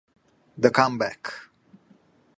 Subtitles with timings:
[0.57, 1.31] The Come Back